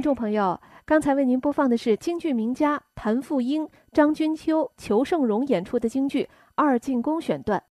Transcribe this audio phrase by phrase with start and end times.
[0.00, 7.62] 听众朋友，刚才为您播放的是京剧名家谭富英、张君秋、裘盛戎演出的京剧《二进宫》选段。